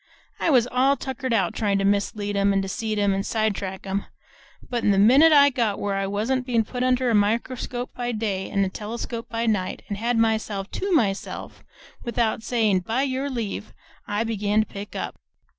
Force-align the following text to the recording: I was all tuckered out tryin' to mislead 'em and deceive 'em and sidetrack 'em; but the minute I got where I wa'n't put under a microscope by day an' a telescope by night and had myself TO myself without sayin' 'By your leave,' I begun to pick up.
I 0.39 0.49
was 0.49 0.65
all 0.71 0.97
tuckered 0.97 1.31
out 1.31 1.53
tryin' 1.53 1.77
to 1.77 1.85
mislead 1.85 2.35
'em 2.35 2.53
and 2.53 2.59
deceive 2.59 2.97
'em 2.97 3.13
and 3.13 3.23
sidetrack 3.23 3.85
'em; 3.85 4.05
but 4.67 4.81
the 4.81 4.97
minute 4.97 5.31
I 5.31 5.51
got 5.51 5.79
where 5.79 5.93
I 5.93 6.07
wa'n't 6.07 6.47
put 6.67 6.81
under 6.81 7.11
a 7.11 7.13
microscope 7.13 7.93
by 7.93 8.11
day 8.11 8.49
an' 8.49 8.65
a 8.65 8.69
telescope 8.69 9.29
by 9.29 9.45
night 9.45 9.83
and 9.89 9.99
had 9.99 10.17
myself 10.17 10.71
TO 10.71 10.91
myself 10.91 11.63
without 12.03 12.41
sayin' 12.41 12.79
'By 12.79 13.03
your 13.03 13.29
leave,' 13.29 13.73
I 14.07 14.23
begun 14.23 14.61
to 14.61 14.65
pick 14.65 14.95
up. 14.95 15.19